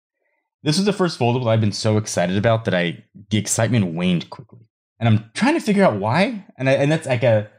[0.64, 4.30] This was the first foldable I've been so excited about that I the excitement waned
[4.30, 4.68] quickly.
[5.00, 6.46] And I'm trying to figure out why.
[6.58, 7.50] And I, and that's like a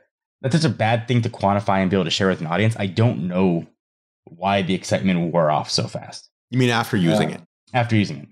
[0.43, 2.77] that's such a bad thing to quantify and be able to share with an audience.
[2.79, 3.67] I don't know
[4.25, 6.29] why the excitement wore off so fast.
[6.51, 7.41] You mean after uh, using it?
[7.73, 8.29] After using it.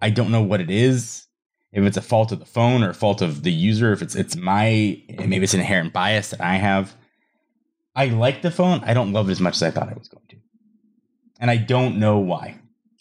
[0.00, 1.26] I don't know what it is.
[1.72, 4.14] If it's a fault of the phone or a fault of the user, if it's
[4.14, 6.94] it's my maybe it's an inherent bias that I have.
[7.98, 8.80] I like the phone.
[8.84, 10.36] I don't love it as much as I thought I was going to.
[11.40, 12.56] And I don't know why.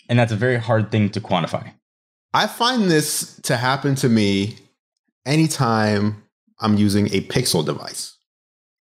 [0.09, 1.71] And that's a very hard thing to quantify.
[2.33, 4.57] I find this to happen to me
[5.23, 6.23] anytime
[6.59, 8.17] I'm using a Pixel device.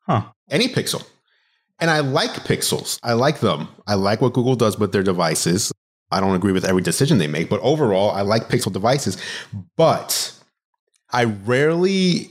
[0.06, 0.26] Huh.
[0.48, 1.04] Any Pixel.
[1.80, 3.00] And I like Pixels.
[3.02, 3.66] I like them.
[3.88, 5.72] I like what Google does with their devices.
[6.12, 9.20] I don't agree with every decision they make, but overall, I like Pixel devices.
[9.76, 10.32] But
[11.10, 12.30] I rarely,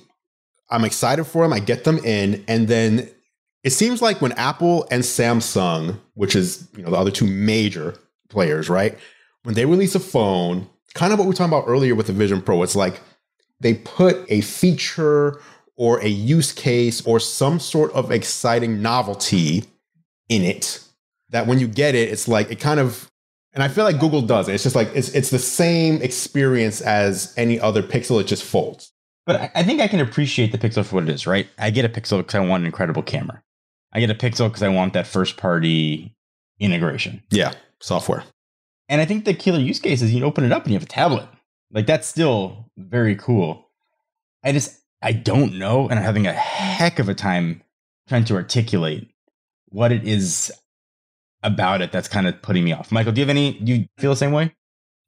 [0.69, 1.51] I'm excited for them.
[1.51, 3.09] I get them in, and then
[3.63, 7.95] it seems like when Apple and Samsung, which is you know the other two major
[8.29, 8.97] players, right,
[9.43, 12.13] when they release a phone, kind of what we were talking about earlier with the
[12.13, 12.99] Vision Pro, it's like
[13.59, 15.39] they put a feature
[15.75, 19.63] or a use case or some sort of exciting novelty
[20.29, 20.79] in it
[21.29, 23.09] that when you get it, it's like it kind of
[23.53, 24.55] and I feel like Google does it.
[24.55, 28.19] It's just like it's it's the same experience as any other Pixel.
[28.19, 28.91] It just folds.
[29.25, 31.47] But I think I can appreciate the Pixel for what it is, right?
[31.57, 33.41] I get a Pixel because I want an incredible camera.
[33.93, 36.15] I get a Pixel because I want that first party
[36.59, 37.23] integration.
[37.29, 38.23] Yeah, software.
[38.89, 40.87] And I think the killer use case is you open it up and you have
[40.87, 41.27] a tablet.
[41.71, 43.67] Like that's still very cool.
[44.43, 47.61] I just I don't know, and I'm having a heck of a time
[48.07, 49.09] trying to articulate
[49.69, 50.51] what it is
[51.41, 52.91] about it that's kind of putting me off.
[52.91, 53.59] Michael, do you have any?
[53.59, 54.53] Do you feel the same way?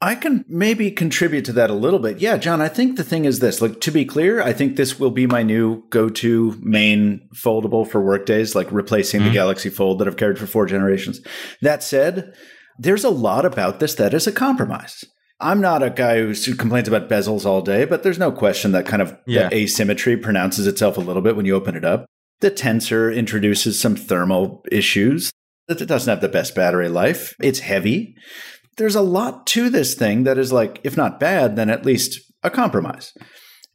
[0.01, 2.19] I can maybe contribute to that a little bit.
[2.19, 3.61] Yeah, Jon, I think the thing is this.
[3.61, 8.01] Like to be clear, I think this will be my new go-to main foldable for
[8.01, 9.29] workdays, like replacing mm-hmm.
[9.29, 11.21] the Galaxy Fold that I've carried for four generations.
[11.61, 12.33] That said,
[12.77, 15.05] there's a lot about this that is a compromise.
[15.39, 18.85] I'm not a guy who complains about bezels all day, but there's no question that
[18.85, 19.49] kind of yeah.
[19.51, 22.05] asymmetry pronounces itself a little bit when you open it up.
[22.41, 25.31] The tensor introduces some thermal issues.
[25.67, 27.35] That it doesn't have the best battery life.
[27.41, 28.15] It's heavy.
[28.77, 32.19] There's a lot to this thing that is like, if not bad, then at least
[32.43, 33.13] a compromise.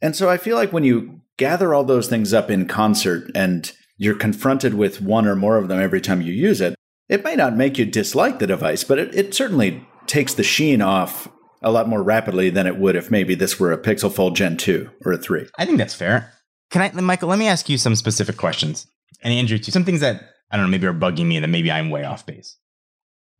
[0.01, 3.71] And so I feel like when you gather all those things up in concert and
[3.97, 6.75] you're confronted with one or more of them every time you use it,
[7.09, 10.81] it may not make you dislike the device, but it, it certainly takes the sheen
[10.81, 11.27] off
[11.61, 14.57] a lot more rapidly than it would if maybe this were a Pixel Fold Gen
[14.57, 15.47] 2 or a 3.
[15.57, 16.33] I think that's fair.
[16.71, 18.87] Can I, Michael, let me ask you some specific questions.
[19.21, 21.71] And Andru, too, some things that I don't know, maybe are bugging me that maybe
[21.71, 22.57] I'm way off base.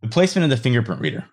[0.01, 1.25] The placement of the fingerprint reader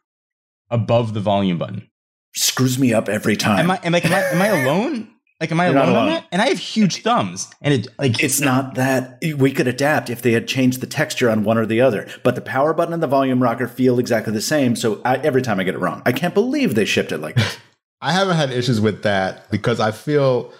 [0.70, 1.88] above the volume button
[2.34, 3.58] screws me up every time.
[3.58, 5.08] Am I, am I, am I, am I alone?
[5.40, 6.26] Like, am I alone, alone, on that?
[6.32, 10.20] And I have huge thumbs, and it like it's not that we could adapt if
[10.20, 12.08] they had changed the texture on one or the other.
[12.24, 14.74] But the power button and the volume rocker feel exactly the same.
[14.74, 17.36] So I, every time I get it wrong, I can't believe they shipped it like
[17.36, 17.56] this.
[18.00, 20.52] I haven't had issues with that because I feel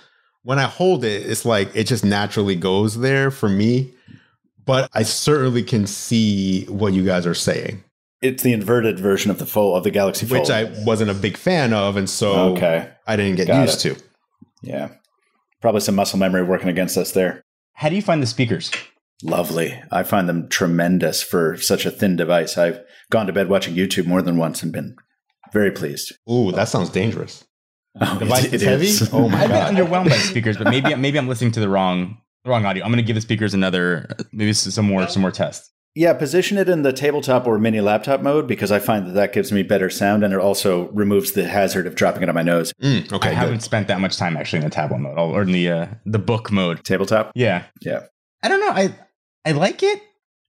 [0.44, 3.94] when I hold it, it's like it just naturally goes there for me
[4.68, 7.82] but I certainly can see what you guys are saying.
[8.20, 11.14] It's the inverted version of the fold of the Galaxy Fold, which I wasn't a
[11.14, 12.90] big fan of, and so okay.
[13.06, 13.94] I didn't get Got used it.
[13.94, 14.02] to.
[14.62, 14.88] Yeah,
[15.60, 17.42] probably some muscle memory working against us there.
[17.74, 18.72] How do you find the speakers?
[19.22, 19.80] Lovely.
[19.92, 22.58] I find them tremendous for such a thin device.
[22.58, 24.96] I've gone to bed watching YouTube more than once and been
[25.52, 26.12] very pleased.
[26.30, 27.44] Ooh, that sounds dangerous.
[28.00, 29.10] Oh, device it, it is heavy.
[29.12, 29.62] Oh my I've god!
[29.62, 32.84] I've been underwhelmed by speakers, but maybe maybe I'm listening to the wrong wrong audio.
[32.84, 35.70] I'm going to give the speakers another, maybe some more, some more tests.
[35.94, 39.32] Yeah, position it in the tabletop or mini laptop mode because I find that that
[39.32, 42.42] gives me better sound and it also removes the hazard of dropping it on my
[42.42, 42.72] nose.
[42.80, 43.38] Mm, okay, I good.
[43.38, 46.20] haven't spent that much time actually in the tablet mode or in the uh, the
[46.20, 46.84] book mode.
[46.84, 47.32] Tabletop.
[47.34, 48.04] Yeah, yeah.
[48.42, 48.70] I don't know.
[48.70, 48.94] I
[49.44, 50.00] I like it.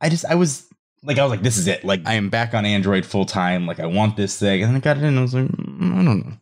[0.02, 0.67] I just I was
[1.02, 1.84] like I was like this is it.
[1.84, 3.65] Like I am back on Android full time.
[3.65, 5.10] Like I want this thing, and I got it in.
[5.10, 6.38] And I was like mm, I don't know.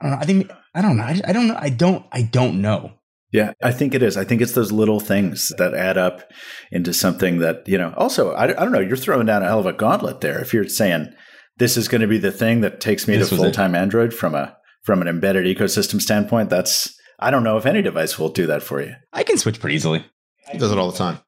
[0.00, 0.18] I don't know.
[0.18, 1.02] I think I don't know.
[1.02, 1.56] I, I don't know.
[1.58, 2.06] I don't.
[2.12, 2.92] I don't know.
[3.30, 4.16] Yeah, I think it is.
[4.16, 6.30] I think it's those little things that add up
[6.72, 9.58] into something that, you know, also, I, I don't know, you're throwing down a hell
[9.60, 10.40] of a gauntlet there.
[10.40, 11.12] If you're saying
[11.58, 14.14] this is going to be the thing that takes me this to full time Android
[14.14, 18.30] from a, from an embedded ecosystem standpoint, that's, I don't know if any device will
[18.30, 18.94] do that for you.
[19.12, 20.06] I can switch pretty easily.
[20.50, 21.18] He does it all the time.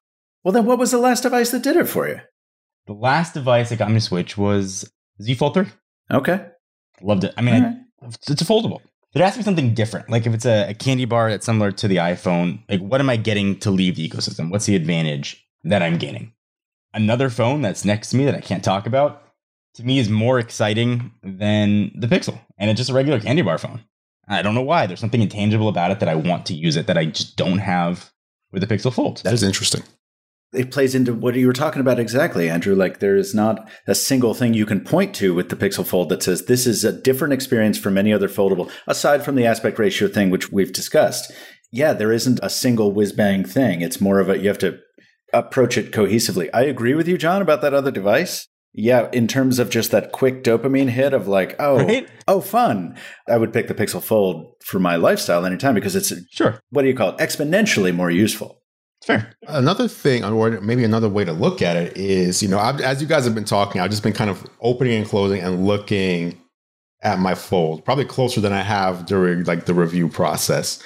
[0.43, 2.21] Well, then what was the last device that did it for you?
[2.87, 5.67] The last device that got me to switch was Z Fold 3.
[6.13, 6.47] Okay.
[7.03, 7.35] Loved it.
[7.37, 8.81] I mean, I, it's a foldable.
[9.12, 10.09] There has to be something different.
[10.09, 13.11] Like if it's a, a candy bar that's similar to the iPhone, like what am
[13.11, 14.51] I getting to leave the ecosystem?
[14.51, 16.33] What's the advantage that I'm gaining?
[16.94, 19.23] Another phone that's next to me that I can't talk about
[19.75, 22.38] to me is more exciting than the Pixel.
[22.59, 23.85] And it's just a regular candy bar phone.
[24.29, 24.87] I don't know why.
[24.87, 27.59] There's something intangible about it that I want to use it that I just don't
[27.59, 28.11] have
[28.53, 29.18] with the Pixel Fold.
[29.18, 29.83] That is interesting.
[30.53, 32.77] It plays into what you were talking about exactly, Andru.
[32.77, 36.09] Like there is not a single thing you can point to with the Pixel Fold
[36.09, 39.79] that says this is a different experience from any other foldable, aside from the aspect
[39.79, 41.31] ratio thing, which we've discussed.
[41.71, 43.81] Yeah, there isn't a single whiz bang thing.
[43.81, 44.79] It's more of a, you have to
[45.33, 46.51] approach it cohesively.
[46.53, 48.49] I agree with you, Jon, about that other device.
[48.73, 52.09] Yeah, in terms of just that quick dopamine hit of like, oh, Right?
[52.29, 52.97] oh, fun.
[53.29, 56.61] I would pick the Pixel Fold for my lifestyle anytime because it's Sure.
[56.71, 57.19] what do you call it?
[57.19, 58.60] Exponentially more useful.
[59.03, 59.33] Fair.
[59.49, 63.01] Another thing, or maybe another way to look at it is, you know, I've, as
[63.01, 66.39] you guys have been talking, I've just been kind of opening and closing and looking
[67.03, 70.83] at my fold, probably closer than I have during like the review process.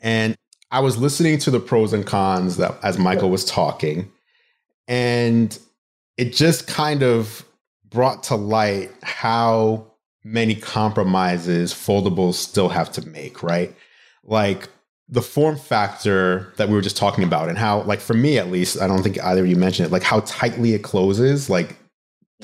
[0.00, 0.34] And
[0.70, 4.10] I was listening to the pros and cons that as Michael was talking,
[4.86, 5.58] and
[6.16, 7.44] it just kind of
[7.90, 9.86] brought to light how
[10.24, 13.74] many compromises foldables still have to make, right?
[14.24, 14.68] Like
[15.08, 18.50] the form factor that we were just talking about and how like for me at
[18.50, 21.76] least i don't think either of you mentioned it like how tightly it closes like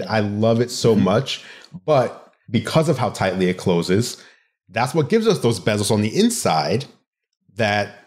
[0.08, 1.04] i love it so mm-hmm.
[1.04, 1.44] much
[1.84, 4.22] but because of how tightly it closes
[4.70, 6.84] that's what gives us those bezels on the inside
[7.56, 8.06] that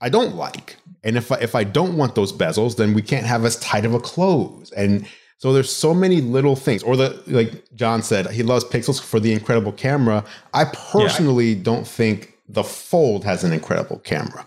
[0.00, 0.76] i don't like.
[1.04, 3.84] And if I, if I don't want those bezels then we can't have as tight
[3.84, 4.72] of a close.
[4.72, 5.06] And
[5.38, 6.82] so there's so many little things.
[6.82, 10.24] Or the like Jon said he loves pixels for the incredible camera.
[10.52, 14.46] I personally don't think the Fold has an incredible camera.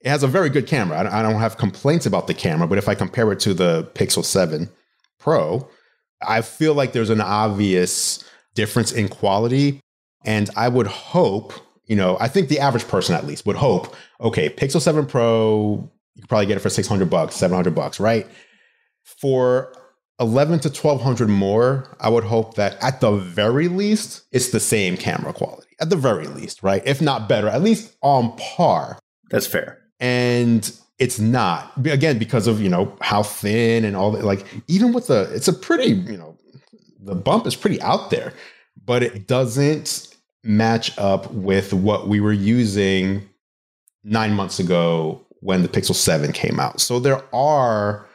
[0.00, 0.98] It has a very good camera.
[1.12, 4.24] I don't- have complaints about the camera, but if I compare it to the Pixel
[4.24, 4.70] 7
[5.18, 5.68] Pro,
[6.26, 8.22] I feel like there's an obvious
[8.54, 9.80] difference in quality.
[10.24, 11.52] And I would hope,
[11.86, 15.90] you know, I think the average person at least would hope, okay, Pixel 7 Pro,
[16.14, 18.26] you probably get it for 600 bucks, 700 bucks, right?
[19.04, 19.72] For
[20.18, 24.96] 11 to 1200 more, I would hope that at the very least, it's the same
[24.96, 25.69] camera quality.
[25.80, 26.82] At the very least, right?
[26.84, 28.98] If not better, at least on par.
[29.30, 29.78] That's fair.
[29.98, 34.24] And it's not again because of you know how thin and all that.
[34.24, 36.36] Like even with the, it's a pretty you know
[37.00, 38.34] the bump is pretty out there,
[38.84, 40.14] but it doesn't
[40.44, 43.28] match up with what we were using
[44.04, 46.80] nine months ago when the Pixel 7 came out.
[46.80, 48.06] So there are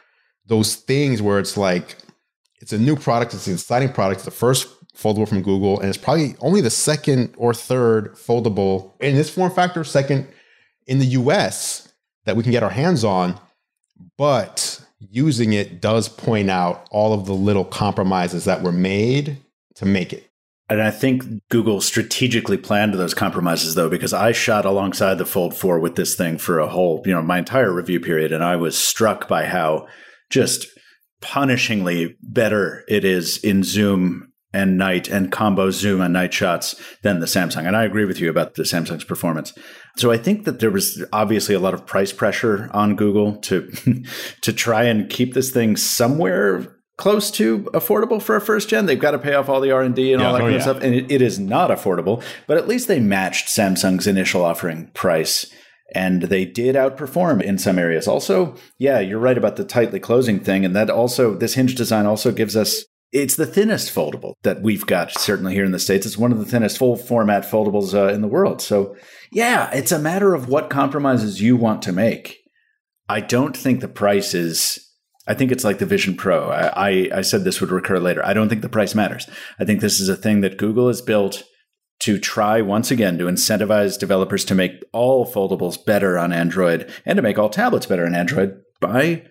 [0.46, 1.96] those things where it's like
[2.60, 5.88] it's a new product, it's an exciting product, it's the first foldable from Google, and
[5.88, 10.26] it's probably only the second or third foldable in this form factor, second
[10.86, 11.92] in the US
[12.24, 13.38] that we can get our hands on.
[14.18, 19.38] But using it does point out all of the little compromises that were made
[19.76, 20.30] to make it.
[20.68, 25.54] And I think Google strategically planned those compromises though, because I shot alongside the Fold
[25.54, 28.32] 4 with this thing for a whole, you know, my entire review period.
[28.32, 29.86] And I was struck by how
[30.28, 30.66] just
[31.22, 34.25] punishingly better it is in zoom
[34.56, 37.66] and night and combo zoom and night shots than the Samsung.
[37.66, 39.52] And I agree with you about the Samsung's performance.
[39.98, 43.70] So I think that there was obviously a lot of price pressure on Google to
[44.40, 48.86] to try and keep this thing somewhere close to affordable for a first gen.
[48.86, 50.52] They've got to pay off all the R and D and all that oh, kind
[50.52, 50.56] yeah.
[50.56, 52.24] of stuff, and it, it is not affordable.
[52.46, 55.46] But at least they matched Samsung's initial offering price.
[55.94, 58.08] And they did outperform in some areas.
[58.08, 60.64] Also, yeah, you're right about the tightly closing thing.
[60.64, 64.86] And that also, this hinge design also gives us it's the thinnest foldable that we've
[64.86, 66.06] got, certainly here in the States.
[66.06, 68.60] It's one of the thinnest full format foldables uh, in the world.
[68.60, 68.96] So,
[69.32, 72.38] yeah, it's a matter of what compromises you want to make.
[73.08, 74.82] I don't think the price is.
[75.28, 76.50] I think it's like the Vision Pro.
[76.50, 78.24] I, I, I said this would recur later.
[78.24, 79.28] I don't think the price matters.
[79.58, 81.42] I think this is a thing that Google has built
[82.00, 87.16] to try once again to incentivize developers to make all foldables better on Android and
[87.16, 89.24] to make all tablets better on Android by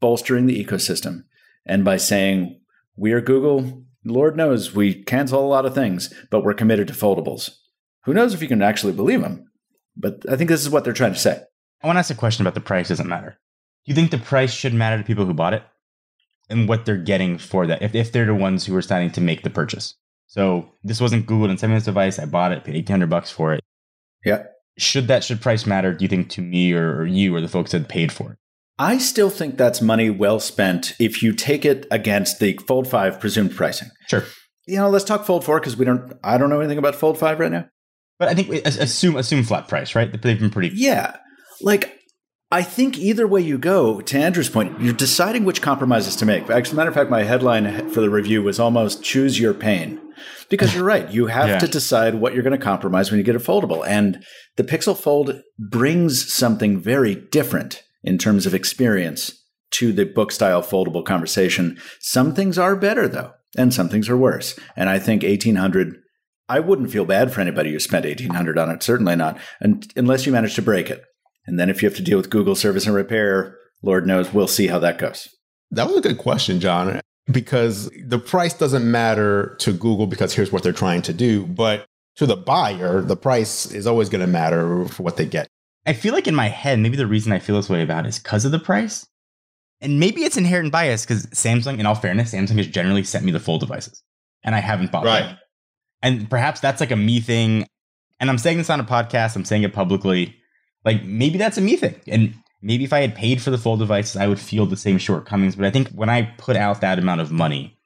[0.00, 1.22] bolstering the ecosystem
[1.64, 2.60] and by saying,
[2.96, 3.84] we are Google.
[4.04, 7.50] Lord knows we cancel a lot of things, but we're committed to foldables.
[8.04, 9.50] Who knows if you can actually believe them?
[9.96, 11.42] But I think this is what they're trying to say.
[11.82, 13.38] I want to ask a question about the price doesn't matter.
[13.84, 15.62] Do you think the price should matter to people who bought it
[16.48, 17.82] and what they're getting for that?
[17.82, 19.94] If, if they're the ones who are starting to make the purchase.
[20.26, 22.18] So this wasn't Google and sent me this device.
[22.18, 23.60] I bought it, paid 1800 bucks for it.
[24.24, 24.44] Yeah.
[24.78, 27.48] Should that, should price matter, do you think, to me or, or you or the
[27.48, 28.38] folks that paid for it?
[28.82, 33.20] I still think that's money well spent if you take it against the Fold 5
[33.20, 33.88] presumed pricing.
[34.08, 34.24] Sure.
[34.66, 37.18] You know, let's talk Fold 4 because we don't I don't know anything about Fold
[37.18, 37.66] 5 right now.
[38.18, 40.10] But I think as- assume assume flat price, right?
[40.22, 40.70] They've been pretty.
[40.74, 41.16] Yeah.
[41.60, 41.98] Like
[42.50, 46.50] I think either way you go, to Andru's point, you're deciding which compromises to make.
[46.50, 49.98] As a matter of fact, my headline for the review was almost choose your pain.
[50.50, 51.10] Because you're right.
[51.10, 51.58] You have Yeah.
[51.60, 53.82] to decide what you're going to compromise when you get a foldable.
[53.86, 54.22] And
[54.58, 59.32] the Pixel Fold brings something very different in terms of experience
[59.72, 61.78] to the book style foldable conversation.
[62.00, 64.58] Some things are better though, and some things are worse.
[64.76, 65.96] And I think 1800
[66.48, 70.26] I wouldn't feel bad for anybody who spent 1800 on it, certainly not, and, unless
[70.26, 71.02] you manage to break it.
[71.46, 74.48] And then if you have to deal with Google service and repair, Lord knows, we'll
[74.48, 75.28] see how that goes.
[75.70, 77.00] That was a good question, Jon,
[77.30, 81.46] because the price doesn't matter to Google because here's what they're trying to do.
[81.46, 81.86] But
[82.16, 85.48] to the buyer, the price is always going to matter for what they get.
[85.86, 88.10] I feel like in my head, maybe the reason I feel this way about it
[88.10, 89.06] is because of the price.
[89.80, 93.32] And maybe it's inherent bias because Samsung, in all fairness, Samsung has generally sent me
[93.32, 94.02] the full devices
[94.44, 95.24] and I haven't bought Right.
[95.24, 95.38] them.
[96.02, 97.66] And perhaps that's like a me thing.
[98.20, 100.36] And I'm saying this on a podcast, I'm saying it publicly.
[100.84, 101.96] Like maybe that's a me thing.
[102.06, 104.98] And maybe if I had paid for the full devices, I would feel the same
[104.98, 105.56] shortcomings.
[105.56, 107.76] But I think when I put out that amount of money,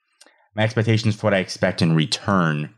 [0.55, 2.75] my expectations for what I expect in return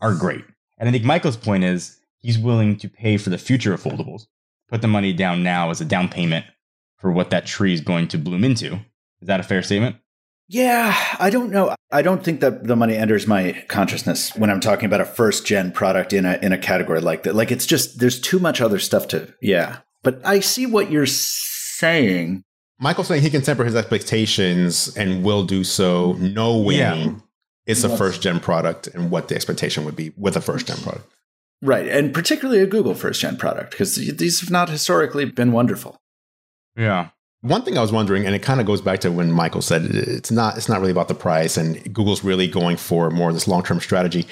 [0.00, 0.44] are great.
[0.78, 4.26] And I think Michael's point is he's willing to pay for the future of foldables,
[4.68, 6.44] put the money down now as a down payment
[6.98, 8.74] for what that tree is going to bloom into.
[9.20, 9.96] Is that a fair statement?
[10.48, 11.74] Yeah, I don't know.
[11.90, 15.44] I don't think that the money enters my consciousness when I'm talking about a first
[15.44, 17.34] gen product in a in a category like that.
[17.34, 19.78] Like it's just there's too much other stuff to yeah.
[20.04, 22.44] But I see what you're saying.
[22.78, 27.12] Michael's saying he can temper his expectations and will do so, knowing Yeah.
[27.66, 30.76] it's a first gen product and what the expectation would be with a first gen
[30.78, 31.10] product.
[31.62, 31.88] Right.
[31.88, 35.96] And particularly a Google first gen product because these have not historically been wonderful.
[36.76, 37.10] Yeah.
[37.40, 39.84] One thing I was wondering, and it kind of goes back to when Michael said
[39.84, 43.34] it's not it's not really about the price, and Google's really going for more of
[43.34, 44.26] this long term strategy.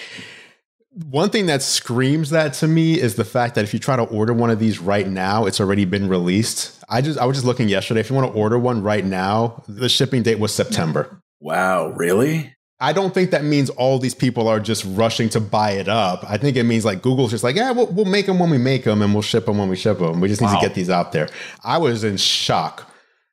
[1.10, 4.02] One thing that screams that to me is the fact that if you try to
[4.02, 6.82] order one of these right now, it's already been released.
[6.88, 8.00] I just I was just looking yesterday.
[8.00, 11.20] If you want to order one right now, the shipping date was September.
[11.40, 12.54] Wow, really?
[12.80, 16.24] I don't think that means all these people are just rushing to buy it up.
[16.28, 18.58] I think it means like Google's just like, yeah, we'll, we'll make them when we
[18.58, 20.20] make them and we'll ship them when we ship them.
[20.20, 20.60] We just need Wow.
[20.60, 21.28] to get these out there.
[21.62, 22.90] I was in shock.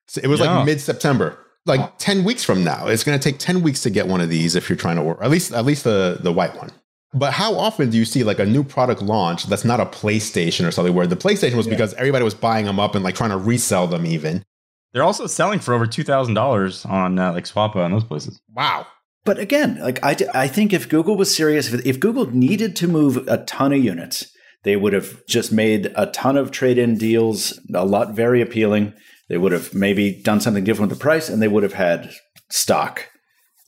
[0.07, 0.57] So it was Yeah.
[0.57, 2.87] like mid September, like 10 weeks from now.
[2.87, 5.01] It's going to take 10 weeks to get one of these if you're trying to
[5.01, 6.69] order, at least, at least the, the white one.
[7.13, 10.65] But how often do you see like a new product launch that's not a PlayStation
[10.67, 13.31] or something where the PlayStation was because everybody was buying them up and like trying
[13.31, 14.45] to resell them even?
[14.93, 18.39] They're also selling for over $2,000 on uh, like Swappa and those places.
[18.53, 18.85] Wow.
[19.23, 22.87] But again, like I, I think if Google was serious, if, if Google needed to
[22.87, 24.25] move a ton of units,
[24.63, 28.93] they would have just made a ton of trade in deals, a lot very appealing.
[29.29, 32.11] They would have maybe done something different with the price and they would have had
[32.49, 33.07] stock.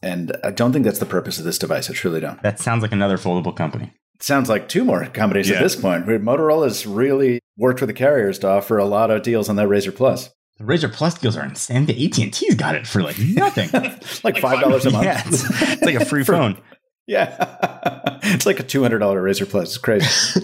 [0.02, 1.90] And I don't think that's the purpose of this device.
[1.90, 2.42] I truly don't.
[2.44, 3.94] That sounds like another foldable company.
[4.16, 5.58] It sounds like two more companies Yeah.
[5.58, 6.06] at this point.
[6.06, 9.96] Motorola's really worked with the carriers to offer a lot of deals on that Razr
[9.96, 10.30] Plus.
[10.58, 11.86] The Razr Plus deals are insane.
[11.88, 13.70] The AT&T's got it for like nothing.
[14.24, 15.06] like $5 a month.
[15.06, 16.58] Yeah, it's, it's like a free For- phone.
[17.08, 18.20] Yeah.
[18.24, 19.70] it's like a $200 Razr Plus.
[19.70, 20.42] It's crazy.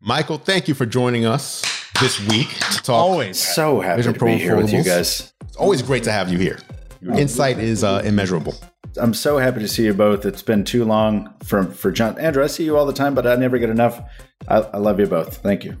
[0.00, 1.62] Michael, thank you for joining us
[2.00, 2.88] this week to talk.
[2.90, 3.38] Always.
[3.40, 5.32] so happy Vision to Pro be here with you guys.
[5.42, 6.58] It's always great to have you here.
[7.00, 8.54] Your insight is uh, immeasurable.
[8.96, 10.24] I'm so happy to see you both.
[10.26, 12.42] It's been too long for for Jon Andru.
[12.42, 14.00] I see you all the time, but I never get enough.
[14.48, 15.38] I, I love you both.
[15.38, 15.76] Thank you.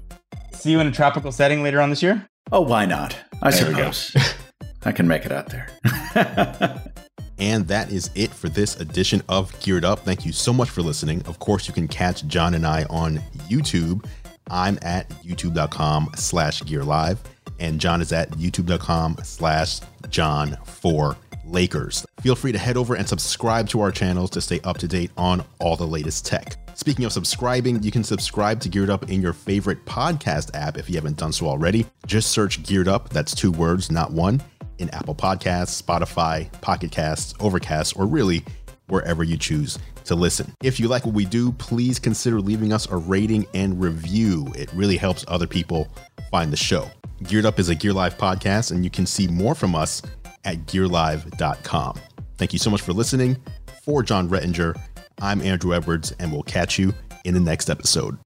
[0.62, 2.28] See you in a tropical setting later on this year.
[2.52, 3.16] Oh, why not?
[3.42, 4.16] I There we suppose
[4.84, 5.68] I can make it out there.
[7.38, 9.98] And that is it for this edition of Geared Up.
[10.00, 11.22] Thank you so much for listening.
[11.26, 13.16] Of course, you can catch Jon and I on
[13.48, 14.06] YouTube.
[14.48, 17.20] I'm at youtube.com slash gear live,
[17.58, 22.06] and Jon is at youtube.com slash Jon for Lakers.
[22.20, 25.10] Feel free to head over and subscribe to our channels to stay up to date
[25.16, 26.56] on all the latest tech.
[26.74, 30.88] Speaking of subscribing, you can subscribe to Geared Up in your favorite podcast app if
[30.88, 31.86] you haven't done so already.
[32.06, 34.42] Just search Geared Up, that's two words, not one,
[34.78, 38.44] in Apple Podcasts, Spotify, Pocket Casts, Overcast, or really
[38.88, 40.52] wherever you choose to listen.
[40.62, 44.52] If you like what we do, please consider leaving us a rating and review.
[44.56, 45.88] It really helps other people
[46.30, 46.90] find the show.
[47.22, 50.02] Geared Up is a Gear Live podcast, and you can see more from us
[50.44, 52.00] at gearlive.com.
[52.36, 53.36] Thank you so much for listening.
[53.82, 54.80] For Jon Rettinger,
[55.20, 58.18] I'm Andru Edwards, and we'll catch you in the next episode.